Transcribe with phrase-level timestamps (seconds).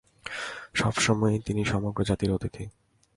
[0.73, 2.63] সব সময়েই তিনি সমগ্র জাতির অতিথি।